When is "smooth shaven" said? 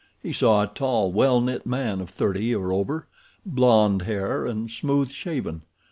4.71-5.61